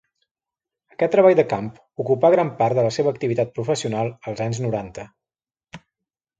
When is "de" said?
1.39-1.45, 2.81-2.87